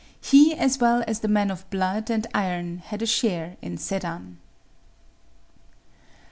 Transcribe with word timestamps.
He 0.19 0.55
as 0.55 0.79
well 0.79 1.03
as 1.05 1.19
the 1.19 1.27
men 1.27 1.51
of 1.51 1.69
blood 1.69 2.09
and 2.09 2.25
iron 2.33 2.79
had 2.79 3.03
a 3.03 3.05
share 3.05 3.55
in 3.61 3.77
Sedan. 3.77 4.39